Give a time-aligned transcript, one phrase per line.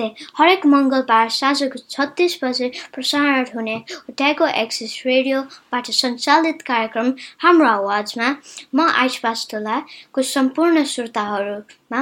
[0.00, 3.76] नमस्ते हरेक मङ्गलबार साँझको छत्तिस बजे प्रसारण हुने
[4.10, 7.12] ट्यागो एक्सिस रेडियोबाट सञ्चालित कार्यक्रम
[7.42, 8.28] हाम्रो आवाजमा
[8.74, 12.00] म आइस बास्तोलाको सम्पूर्ण श्रोताहरूमा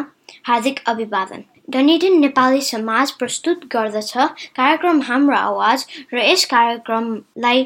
[0.48, 4.12] हार्दिक अभिवादन डनिडिन नेपाली समाज प्रस्तुत गर्दछ
[4.56, 7.64] कार्यक्रम हाम्रो आवाज र यस कार्यक्रमलाई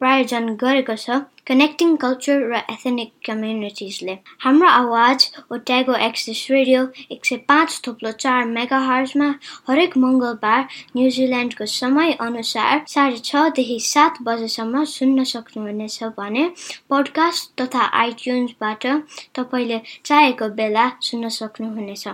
[0.00, 7.36] प्रायोजन गरेको छ। कनेक्टिङ कल्चर र एथेनिक कम्युनिटिजले हाम्रो आवाज ओट्यागो एक्सिस रेडियो एक सय
[7.48, 9.28] पाँच थोप्लो चार मेगा हर्जमा
[9.70, 10.60] हरेक मङ्गलबार
[10.96, 16.46] न्युजिल्यान्डको समय अनुसार साढे छदेखि सात बजेसम्म सुन्न सक्नुहुनेछ भने
[16.88, 18.86] पोडकास्ट तथा आइट्युन्सबाट
[19.34, 22.08] तपाईँले चाहेको बेला सुन्न सक्नुहुनेछ।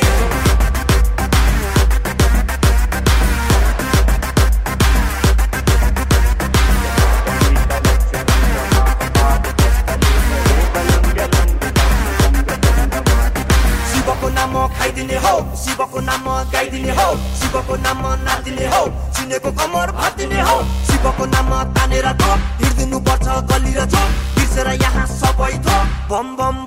[14.78, 16.24] खाइदिने हो शिवको नाम
[16.54, 17.08] गाइदिने हो
[17.40, 18.82] शिवको नाम नाचिदिने हो
[19.18, 20.56] चिनेको कमर भातिने हो
[21.08, 24.04] शिवको नाम तानेर थो हिँडिदिनु पर्छ गली र छो
[24.36, 25.76] बिर्सेर यहाँ सबै थो
[26.12, 26.58] बम बम बम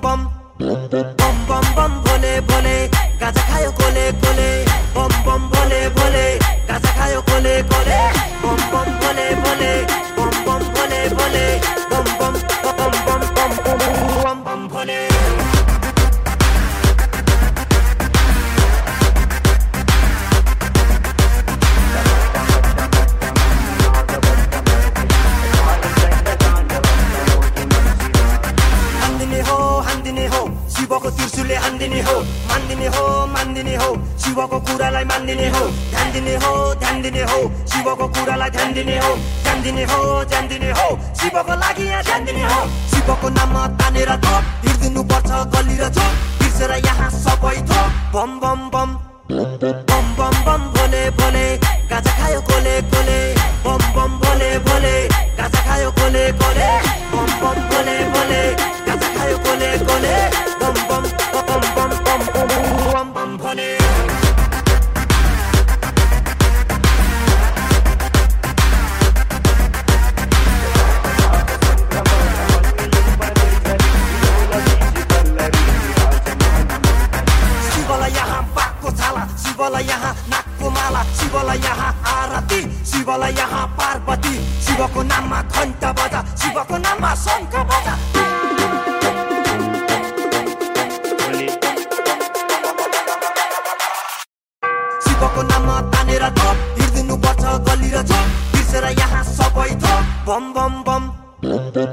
[59.71, 60.40] खायो कोले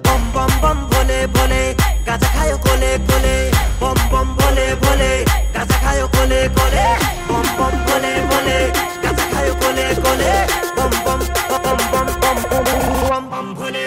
[0.06, 1.62] बम बम बम भोले भोले
[2.06, 3.34] गाजा खायो कोले कोले
[3.82, 5.10] बम बम भोले भोले
[5.56, 6.84] गाजा खायो कोले कोले
[7.30, 8.58] बम बम भोले भोले
[9.04, 10.32] गाजा खायो कोले कोले
[10.78, 11.20] बम बम
[11.64, 13.86] बम बम बम बम बम भोले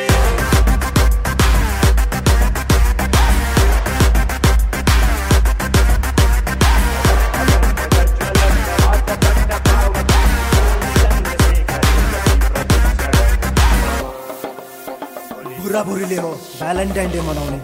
[16.01, 17.59] बुढाबुढीले हो भ्यालेन्टाइन डे मनाउने।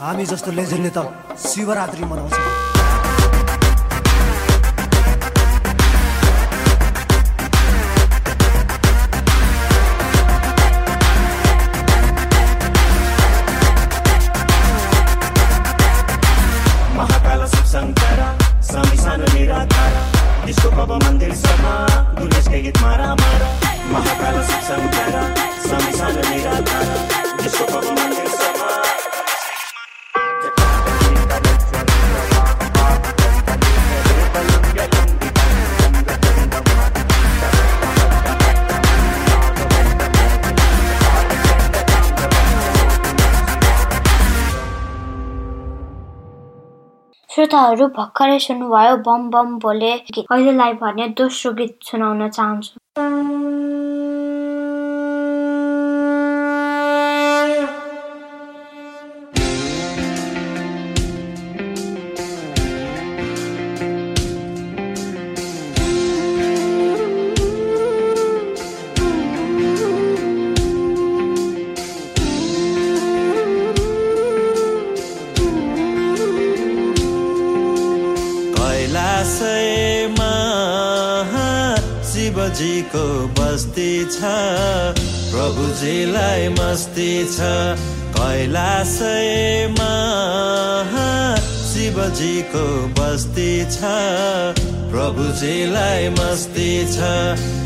[0.00, 1.00] हामी जस्तो लेजेन्डले त
[1.40, 2.59] शिवरात्रि मनाउँछ।
[47.60, 52.72] श्रोताहरू भर्खरै सुन्नुभयो बम बम बोले गीत। अहिलेलाई भने दोस्रो गीत सुनाउन चाहन्छु।
[84.04, 84.30] छ।
[85.30, 87.48] प्रभुजीलाई मस्ती छ।
[88.14, 89.92] कैलाशमा
[91.70, 92.64] शिवजीको
[92.98, 93.92] बस्ती छ।
[94.92, 97.10] प्रभुजीलाई मस्ती छ।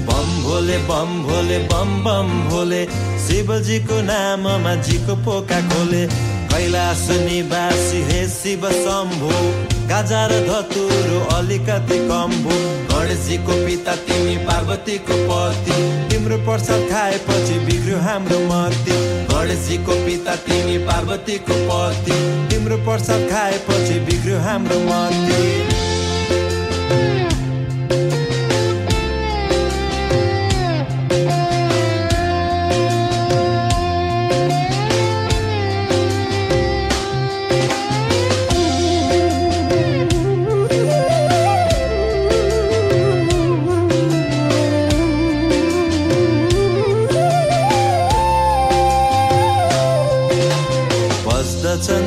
[0.09, 2.85] बम भोले बम भोले बम बम भोले
[3.27, 6.07] शिवजीको नाममा जीको पोका खोले।
[6.53, 12.57] कैलाश निवासी हे शिव शम्भु। गाजा र धतुरो अलिकति कम भो
[12.91, 15.77] गणेशजीको पिता तिमी पार्वतीको पति।
[16.11, 18.97] तिम्रो प्रसाद खाएपछि बिग्रियो हाम्रो मती।
[19.29, 22.19] गणेशजीको पिता तिमी पार्वतीको पति।
[22.51, 25.74] तिम्रो प्रसाद खाएपछि बिग्रियो हाम्रो मती।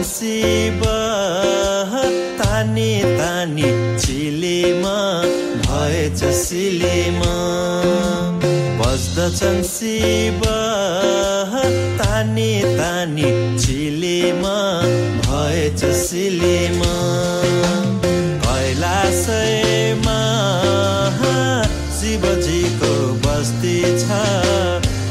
[0.07, 0.81] शिव
[2.39, 3.69] तानी तानी
[4.01, 4.95] चिलेमा
[5.65, 7.33] भएछ सिलेमा।
[8.80, 10.42] बस्दछन् शिव
[12.00, 14.56] तानी तानी चिलेमा
[15.27, 16.94] भएछ सिलेमा।
[18.45, 20.19] कैलाशमा
[22.00, 22.94] शिवजीको
[23.27, 24.24] बस्ती छ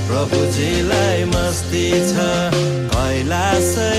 [0.08, 2.31] प्रभुजीलाई मस्ती छ।
[2.96, 3.95] कैलाशमा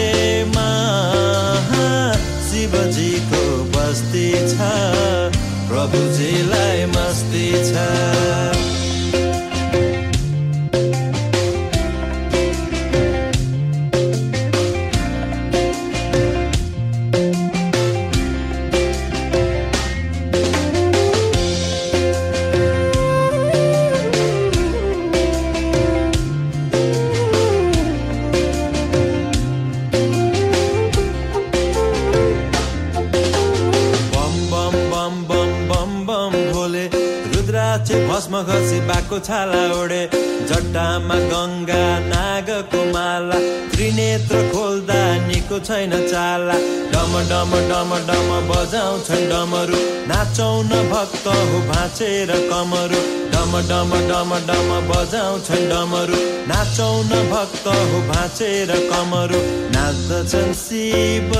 [39.19, 40.01] छाला ओढे।
[40.49, 43.37] जट्टामा गङ्गा नागको माला
[43.71, 46.57] त्रिनेत्र खोल्दा निको छैन चाला।
[46.93, 49.79] डम डम डम डम बजाउँछन् डमरू।
[50.09, 53.01] नाचौ न भक्त हो भाँचेर कमरू।
[53.33, 56.21] डम डम डम डम बजाउँछन् डमरू।
[56.51, 59.41] नाचौ न भक्त हो भाँचेर कमरू।
[59.75, 61.31] नाच्दछन् शिव।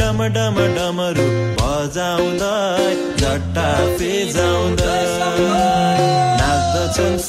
[0.00, 1.26] डम डम डमरू
[1.60, 5.71] बजाउँदै जट्टा पेजाउँदै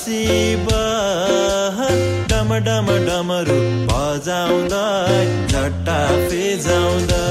[0.03, 0.65] शिव
[2.31, 5.21] डम डम डमरू बजाउँदै
[5.53, 5.99] जट्टा
[6.31, 7.21] पेजाउँदै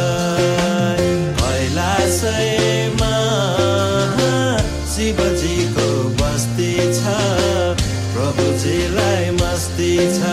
[1.40, 3.10] कैलाशमा
[4.94, 5.88] शिवजीको
[6.22, 7.18] बस्ती छ
[8.14, 10.31] प्रभुजीलाई मस्ती छ।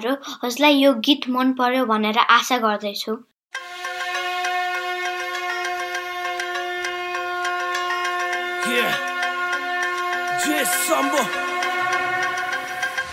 [0.00, 3.16] श्रोताहरू हजुरलाई यो गीत मन पर्यो भनेर आशा गर्दैछु.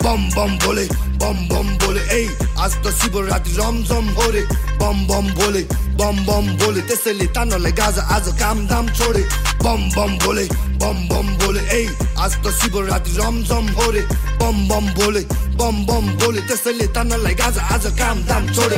[0.02, 0.84] बम बम बोले
[1.22, 2.22] बम बम बोले ए
[2.62, 4.42] आज त शिवरात्रि रमझम हो रे
[4.78, 5.62] बम बम बोले
[5.98, 9.22] बम बम बोले त्यसैले तानलाई गाजा आज काम दाम छोडे
[9.64, 10.46] बम बम बोले
[10.82, 11.82] बम बम बोले ए
[12.22, 14.02] आज त शिवरात्रि रमझम हो रे
[14.38, 15.22] बम बम बोले
[15.56, 18.76] बम बम बोले त्यसैले तानलाई गाजा आज काम दाम छोडे।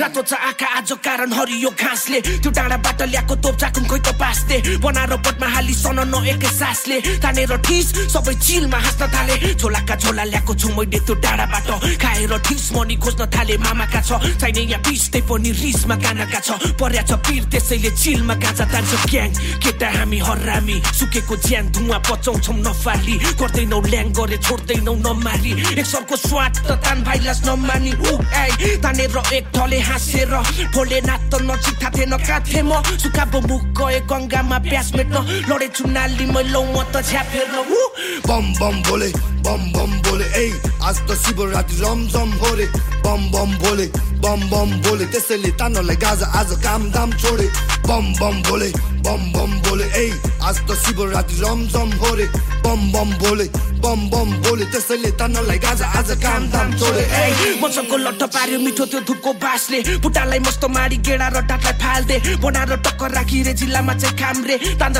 [0.00, 4.56] रातो छ आँखा आज कारण हरियो घाँसले। त्यो डाँडाबाट ल्याएको तोप चाकुन खोइ त पास्ने
[4.84, 10.24] बनाएर पटमा हाली सन न एक सासले। तानेर ठिस सबै चिलमा हाँस्न थाले। झोलाका झोला
[10.28, 11.68] ल्याएको छु मैले त्यो डाँडाबाट।
[12.04, 14.10] खाएर ठिस मनी खोज्न थाले मामाका छ।
[14.40, 19.30] चाहिने यहाँ पिस्दै पनि रिसमा गानाका छ। पर्या छ पिर त्यसैले चिलमा गाजा तान्छ ग्याङ।
[19.64, 26.28] केटा हामी हरामी सुकेको ज्यान धुवा पचाउँछौँ नफाली। गर्दैनौ ल्याङ गरे छोड्दैनौ नमारी एक सरको
[26.28, 30.34] स्वाद त तान भाइलास नमानी ऊ ए तानेर एक ढले हाँसेर
[30.74, 35.84] भोले नाथ त नजिक थाहा कहाँ थिएँ म। सुकाबो मुख गए गङ्गामा प्यास मेट्न। लडेछु
[35.86, 37.78] नाली मैलौ म त झ्यापेर ऊ
[38.26, 39.10] बम बम बोले
[39.46, 40.46] बम बम बोले ए
[40.82, 42.66] आज त शिवरात्रि रमझम हो रे।
[43.06, 43.86] बम बम बोले
[44.18, 47.46] बम बम बोले त्यसैले तानलाई गाजा आज काम दाम छोडे।
[47.86, 48.70] बम बम बोले
[49.06, 50.06] बम बम बोले ए
[50.44, 52.26] आज त शिवरात्रि रमझम हो रे
[52.64, 53.46] बम बम बोले
[53.80, 59.32] बम बम बोले त्यसैले तानलाई गाजा आज काम दाम ए मसँग पार्यो मिठो त्यो धुपको
[59.40, 63.94] बाँसले बुट्टालाई मस्तो माडी गेडा र डाँटलाई फाल्दे बनाएर टक्कर राखी रे जिल्लामा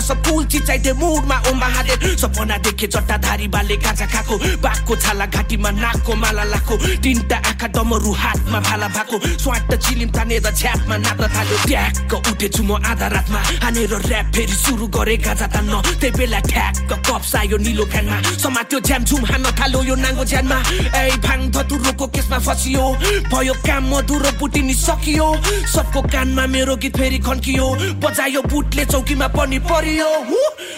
[0.01, 0.29] सब
[2.21, 8.61] सपना देखे जट्टाधारी बाले गाजा खाएको छाला घाँटीमा नाकको माला लाको तिनटा आँखा डमरू हातमा
[8.61, 10.97] भाला भएको स्वाट चिलिम तानेर झ्यापमा
[11.69, 13.41] ट्याक्क उठेछु म आधा रातमा
[13.97, 19.25] ऱ्याप फेरि सुरु गरे गाजा तान्न त्यही बेला ठ्याक्क कप्स आयो निलो फ्यानमा। समात्यो झ्यामझुम
[19.31, 20.59] हान्न थाल्यो यो नाङ्गो ज्यानमा।
[20.95, 22.85] ए भाङ धतुरोको केसमा फसियो।
[23.33, 25.29] भयो काम मधुरो बुटिनी सकियो।
[25.75, 27.67] सबको कानमा मेरो गीत फेरि खन्कियो।
[28.03, 30.11] बजायो बुटले चौकीमा पनि परियो!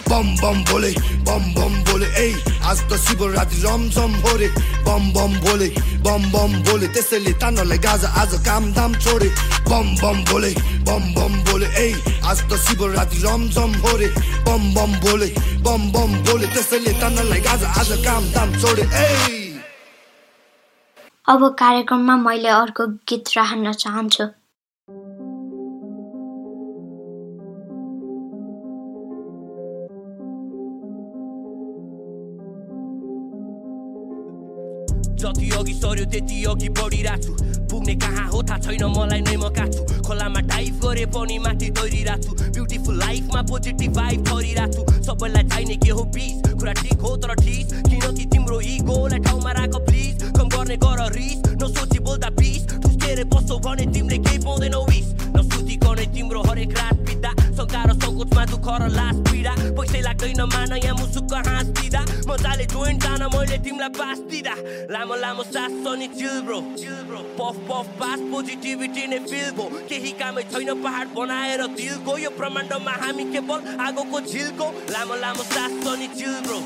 [0.09, 0.93] बम बम बोले
[1.27, 2.29] बम बम बोले ए
[2.65, 4.49] आज त शिवरात्रि रमझम हो रे।
[4.87, 5.69] बम बम बोले
[6.05, 9.29] बम बम बोले त्यसैले तानलाई गाजा आज काम दाम छोडे।
[9.71, 10.53] बम बम बोले
[10.89, 11.89] बम बम बोले ए
[12.25, 14.09] आज त शिवरात्रि रमझम हो रे
[14.47, 15.27] बम बम बोले
[15.67, 19.09] बम बम बोले त्यसैले तानलाई गाजा आज काम दाम छोडे ए
[21.27, 24.27] अब कार्यक्रममा मैले अर्को गीत राख्न चाहन्छु
[35.23, 39.55] जति अघि सर्यो त्यति अघि बढिरहेको छु पुग्ने कहाँ हो थाहा छैन मलाई नै म
[39.59, 45.45] काट्छु खोलामा डाइभ गरे पनि माथि तैरिरहेको छु ब्युटिफुल लाइफमा पोजिटिभ भाइब गरिरहेको छु सबैलाई
[45.49, 50.25] चाहिने के हो पिस कुरा ठिक हो तर ठिस किनकि तिम्रो इगोलाई ठाउँमा राख प्लिज
[50.37, 56.07] कम गर्ने गर रिस नसोची बोल्दा पिस ठुस्केर बस्छौ भने तिमीले केही पाउँदैनौ विस नसुतिकनै
[56.13, 60.95] तिम्रो हरेक रात बित्दा शङ्का र सङ्कोचमा दुःख र लास पीडा पैसै लाग्दैन मान यहाँ
[60.95, 62.01] मुसुक्क हाँस दिँदा
[62.31, 64.55] मजाले जोइन्ट जान मैले तिमीलाई पास दिँदा
[64.95, 66.59] लामो लामो सास अनि chill bro
[67.39, 72.95] puff puff pass positivity नै फिल भो केही कामै छैन पहाड बनाएर दिलको यो ब्रह्माण्डमा
[73.03, 76.61] हामी केवल आगोको झिलको लामो लामो सास अनि chill bro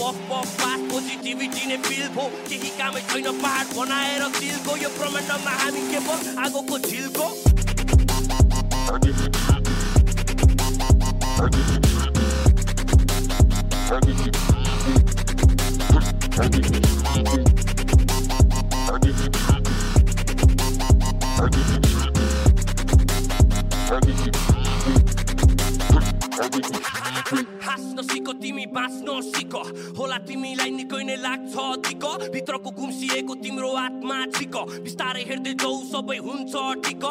[0.00, 5.52] puff puff pass positivity नै फिल भो केही कामै छैन पहाड बनाएर दिलको यो ब्रह्माण्डमा
[5.60, 7.28] हामी केवल आगोको झिलको
[27.62, 28.19] हाँस्न सिक
[28.60, 29.54] तिमी बाँच्न सिक।
[29.96, 36.18] होला तिमीलाई निकै नै लाग्छ टिक भित्रको गुम्सिएको तिम्रो आत्मा छिक। बिस्तारै हेर्दै जाउ सबै
[36.20, 36.52] हुन्छ
[36.84, 37.04] टिक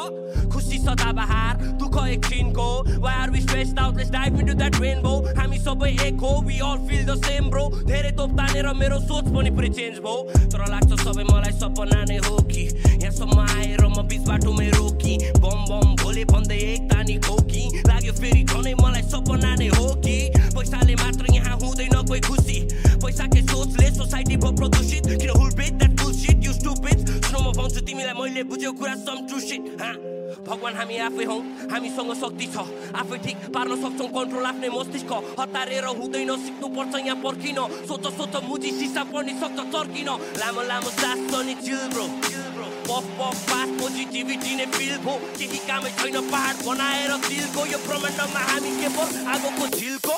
[0.53, 2.69] खुसी सदाबहार दुःख एकछिनको
[3.01, 3.97] Why are we stressed out?
[3.97, 7.65] Let's dive into that rainbow हामी सबै एक हो We all feel the same bro
[7.89, 10.17] धेरै तोप तानेर मेरो सोच पनि पुरै चेन्ज भयो।
[10.53, 12.65] तर लाग्छ सबै मलाई सपना नै हो कि
[13.01, 18.43] यहाँसम्म आएर म बिच बाटोमै रोकी। बम बम भोले भन्दै एक तानी खोकी लाग्यो फेरि
[18.43, 20.17] झनै मलाई सपना नै हो कि?
[20.55, 22.57] पैसाले मात्र यहाँ हुँदैन कोही खुसी
[23.03, 27.81] पैसाकै सोचले सोसाइटी भयो प्रदूषित किन हुल बेट द्याट बुलसिट यु स्टुपिड सुन म भन्छु
[27.87, 29.63] तिमीलाई मैले बुझेको कुरा सम ट्रु सिट
[30.47, 31.37] भगवान हामी आफै हौ
[31.71, 32.65] हामीसँग शक्ति छ
[33.01, 38.35] आफै ठिक पार्न सक्छौँ कन्ट्रोल आफ्नै मस्तिष्क हतारेर हुँदैन सिक्नु पर्छ यहाँ पर्खिन सोच सोच
[38.47, 40.09] मुजी सिसा पनि सक्छ चर्किन
[40.41, 42.07] लामो लामो सास पनि chill bro
[42.89, 48.43] puff puff pass positivity नै फिल भो केही कामै छैन पहाड बनाएर दिलको यो ब्रह्माण्डमा
[48.49, 50.17] हामी केवल आगोको झिलको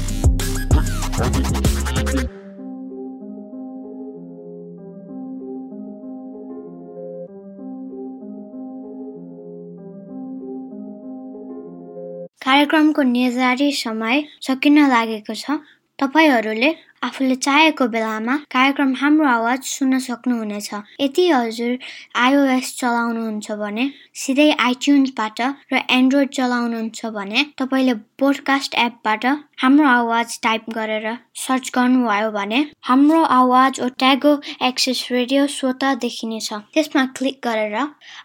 [12.51, 15.55] कार्यक्रमको निर्धारित समय सकिन लागेको छ।
[15.99, 16.71] तपाईँहरूले
[17.03, 20.69] आफूले चाहेको बेलामा कार्यक्रम हाम्रो आवाज सुन्न सक्नुहुनेछ।
[21.01, 21.77] यदि हजुर
[22.15, 23.85] आइओएस चलाउनुहुन्छ भने
[24.23, 25.41] सिधै आइट्युन्सबाट
[25.73, 29.25] र एन्ड्रोइड चलाउनुहुन्छ भने तपाईँले पोडकास्ट एपबाट
[29.61, 34.33] हाम्रो आवाज टाइप गरेर सर्च गर्नुभयो भने हाम्रो आवाज ट्यागो
[34.67, 37.75] एक्सेस रेडियो स्वत देखिनेछ। त्यसमा क्लिक गरेर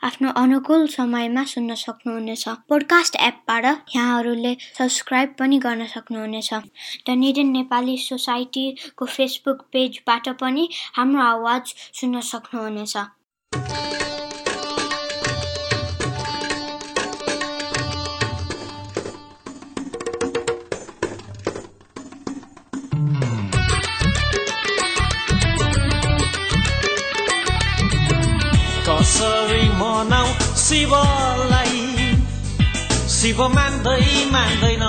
[0.09, 3.65] आफ्नो अनुकूल समयमा सुन्न सक्नुहुनेछ। पोडकास्ट एपबाट
[3.97, 6.53] यहाँहरूले सब्सक्राइब पनि गर्न सक्नुहुनेछ।
[7.07, 8.66] द निडन नेपाली सोसाइटी
[8.97, 12.97] को फेसबुक पेजबाट पनि हाम्रो आवाज सुन्न सक्नुहुनेछ।
[28.89, 31.83] कसरी मनाउ शिवलाई?
[33.17, 34.85] शिव मान्दै मान्दैन।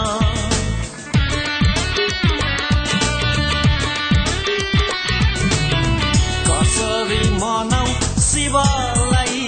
[8.48, 9.40] शिवलाई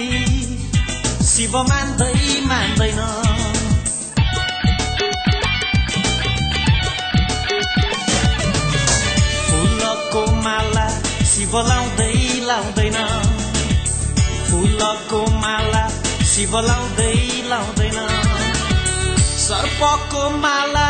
[1.26, 2.16] शिव मान्दै
[2.48, 2.98] मान्दैन
[9.46, 10.86] फुलको माला
[11.32, 12.12] शिव लाउँदै
[12.48, 12.98] लाउँदैन
[14.50, 15.84] फुलको माला
[16.32, 17.16] शिव लाउँदै
[17.52, 17.98] लाउँदैन
[19.46, 20.88] सर्पको माला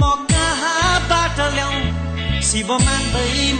[0.00, 3.52] म कहाँबाट ल्याउ शिव मान्दै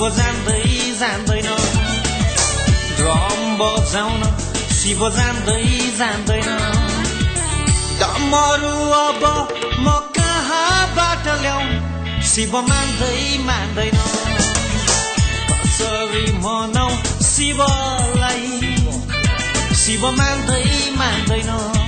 [0.00, 0.60] शिव जान्दै
[0.98, 1.48] जान्दैन
[2.98, 4.22] ड्रम बजाउन
[4.76, 5.64] शिव जान्दै
[5.98, 6.48] जान्दैन
[8.00, 9.24] डमरू अब
[9.84, 14.00] म कहाँबाट ल्याउ शिव मान्दै मान्दैन
[15.50, 16.96] कसरी मनाउ
[17.28, 18.48] शिवलाई
[19.82, 20.64] शिव मान्दै
[20.96, 21.79] मान्दैन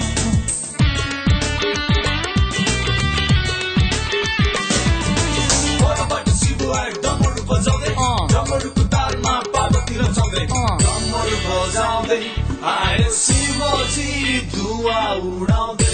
[12.13, 12.29] बजाउँदै
[12.69, 15.91] आए शिवजी धुवा उडाउँदै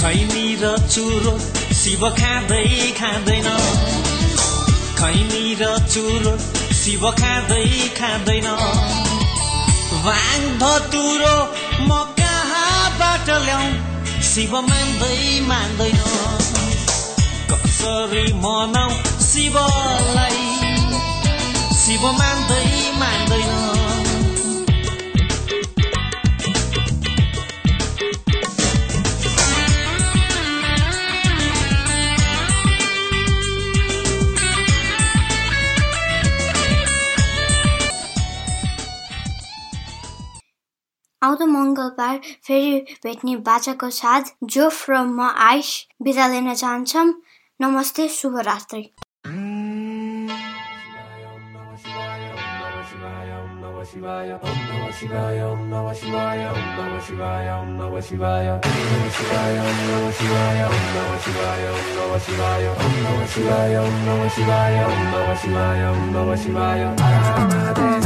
[0.00, 1.34] खैनी र चुरो
[1.80, 2.66] शिव खाँदै
[2.98, 3.48] खाँदैन
[4.98, 6.32] खैनी र चुरो
[6.74, 8.48] शिव खाँदै खाँदैन
[10.06, 11.36] भाङ धतुरो
[11.86, 13.70] म कहाँबाट ल्याउ
[14.24, 16.69] शिव मान्दै मान्दैन
[17.80, 18.90] कसरी मनाउ
[19.24, 20.40] शिवलाई
[21.76, 22.64] शिव मान्दै
[22.98, 23.52] मान्दैन
[41.22, 47.08] आउँदो मङ्गलबार फेरि भेट्ने बाचाको साथ जोफ र म आइस बिदा लिन चाहन्छौँ
[47.60, 48.94] Namaste Shubharatri.
[53.90, 58.92] Shivaya, Om Namah Shivaya, Om Namah Shivaya, Om Namah Shivaya, Om Namah Shivaya, Om Namah
[59.20, 64.30] Shivaya, Om Namah Shivaya, Om Namah Shivaya, Om Namah Shivaya, Om Namah Shivaya, Om Namah
[64.30, 67.99] Shivaya, Om Namah Shivaya, Om Namah Shivaya, Om Namah Shivaya,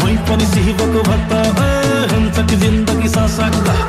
[0.03, 1.69] मै पनि शिवको भक्त ओ
[2.13, 3.88] हुन्छ कि जिन्दगी सशक्त प्रभुजीले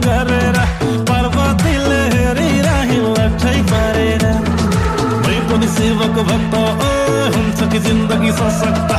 [0.00, 0.58] ध्यान गरेर
[1.08, 2.02] पार्वतीले
[5.24, 6.90] मै पनि शिवको भक्त ओ
[7.34, 8.90] हुन्छ कि जिन्दगी सशक्त?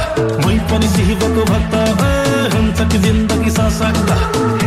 [0.46, 2.14] मै पनि शिवको भक्त ओ
[2.56, 4.65] हुन्छ कि जिन्दगी सशक्त?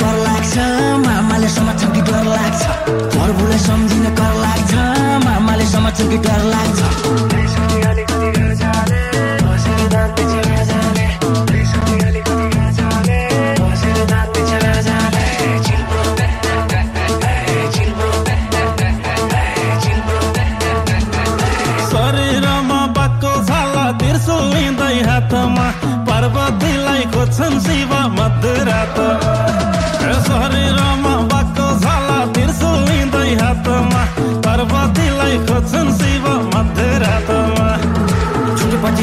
[0.00, 0.56] कर लाग्छ
[1.06, 2.62] मामाले समात्छन् कि डर लाग्छ?
[3.14, 4.72] प्रभुलाई सम्झिने कर लाग्छ
[5.24, 7.09] मामाले समात्छन् कि डर लाग्छ?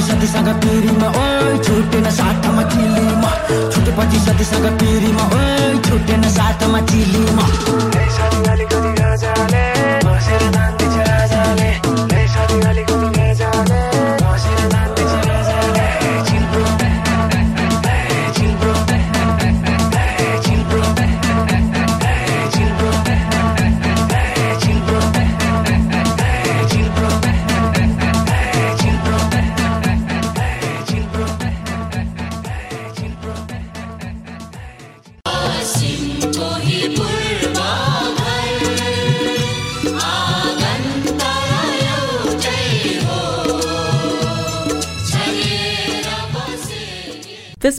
[0.07, 3.31] सतीसँग पिरीमा ओइ छुटेन साथमा चिलीमा।
[3.71, 7.66] छुटेपछि सतीसँग पिरीमा ओइ छुटेन साथमा चिलीमा।